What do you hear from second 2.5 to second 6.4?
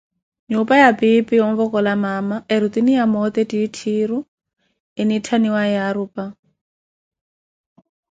eri tuniya moote ttiitthiiru enitthiwaye Yaarupa.